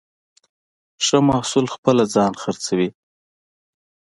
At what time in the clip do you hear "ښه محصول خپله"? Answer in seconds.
1.05-2.03